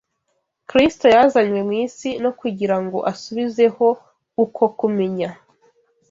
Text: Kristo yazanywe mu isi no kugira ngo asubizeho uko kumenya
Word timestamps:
Kristo 0.69 1.05
yazanywe 1.15 1.61
mu 1.67 1.73
isi 1.85 2.09
no 2.23 2.31
kugira 2.39 2.75
ngo 2.83 2.97
asubizeho 3.11 3.87
uko 4.43 4.63
kumenya 4.79 5.29